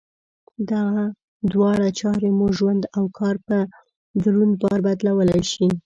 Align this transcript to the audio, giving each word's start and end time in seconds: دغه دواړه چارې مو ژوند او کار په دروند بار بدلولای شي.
دغه 0.71 1.03
دواړه 1.51 1.87
چارې 1.99 2.29
مو 2.37 2.47
ژوند 2.57 2.83
او 2.97 3.03
کار 3.19 3.35
په 3.47 3.57
دروند 4.23 4.53
بار 4.61 4.79
بدلولای 4.85 5.43
شي. 5.51 5.67